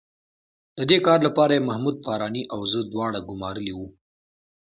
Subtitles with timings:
[0.77, 3.87] د دې کار لپاره یې محمود فاراني او زه دواړه ګومارلي وو.